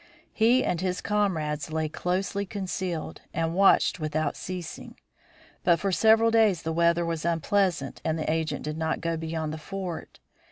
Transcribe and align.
He 0.33 0.63
and 0.65 0.81
his 0.81 0.99
comrades 0.99 1.71
lay 1.71 1.87
closely 1.87 2.43
concealed, 2.43 3.21
and 3.35 3.53
watched 3.53 3.99
without 3.99 4.35
ceasing. 4.35 4.95
But 5.63 5.79
for 5.79 5.91
several 5.91 6.31
days 6.31 6.63
the 6.63 6.73
weather 6.73 7.05
was 7.05 7.23
unpleasant 7.23 8.01
and 8.03 8.17
the 8.17 8.27
agent 8.27 8.63
did 8.63 8.79
not 8.79 8.99
go 8.99 9.15
beyond 9.15 9.53
the 9.53 9.59
fort. 9.59 10.19